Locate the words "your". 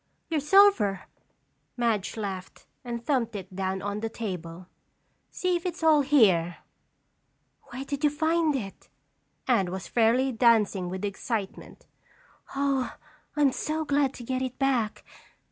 0.31-0.39